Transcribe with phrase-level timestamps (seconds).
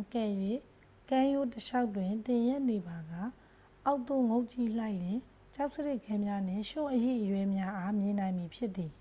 [0.00, 0.30] အကယ်၍
[1.08, 3.12] ကမ်းရိုးတလျှောက်တွင် သင်ရပ်နေပါက၊
[3.84, 5.18] အောက်သို့ငုံ့ကြည့်လိုက်လျှင်
[5.54, 8.92] ကျောက်စရစ်ခဲများနှင့် ရွံှ့အရိအရွဲများအား မြင်နိုင်မည်ဖြစ်သည်။